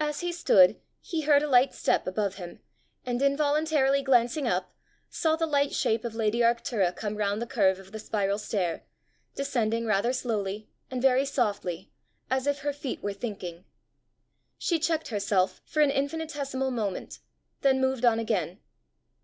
[0.00, 2.58] As he stood he heard a light step above him,
[3.06, 4.74] and involuntarily glancing up,
[5.08, 8.82] saw the light shape of lady Arctura come round the curve of the spiral stair,
[9.36, 11.92] descending rather slowly and very softly,
[12.28, 13.64] as if her feet were thinking.
[14.58, 17.20] She checked herself for an infinitesimal moment,
[17.60, 18.58] then moved on again.